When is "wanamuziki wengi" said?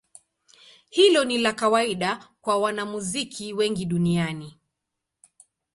2.57-3.85